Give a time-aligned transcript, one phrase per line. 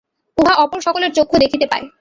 [0.37, 1.85] উহা অপর সকলের চক্ষু দেখিতে পায়।